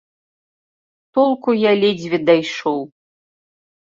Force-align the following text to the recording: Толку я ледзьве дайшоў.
Толку 1.17 1.49
я 1.55 1.71
ледзьве 1.81 2.17
дайшоў. 2.31 2.81